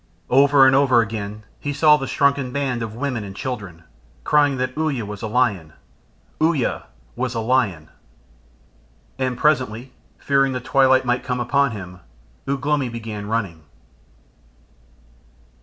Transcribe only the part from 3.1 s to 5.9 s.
and children crying that Uya was a lion.